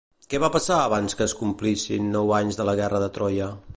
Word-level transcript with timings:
Què 0.29 0.37
va 0.43 0.47
passar 0.53 0.77
abans 0.85 1.17
que 1.19 1.27
es 1.27 1.35
complissin 1.41 2.09
nou 2.17 2.33
anys 2.39 2.59
de 2.61 2.67
la 2.71 2.77
guerra 2.81 3.03
de 3.05 3.15
Troia? 3.19 3.53